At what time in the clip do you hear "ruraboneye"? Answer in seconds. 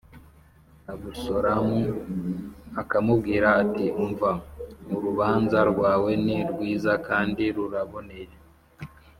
7.55-8.33